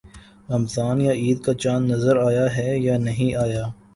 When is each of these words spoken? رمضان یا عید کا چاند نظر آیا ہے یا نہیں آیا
رمضان 0.51 0.97
یا 1.07 1.13
عید 1.21 1.37
کا 1.45 1.53
چاند 1.61 1.85
نظر 1.91 2.15
آیا 2.27 2.45
ہے 2.55 2.69
یا 2.85 2.95
نہیں 3.05 3.31
آیا 3.43 3.65